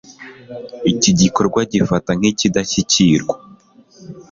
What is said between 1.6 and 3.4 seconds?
gifatwa nk'ikidashyikirwa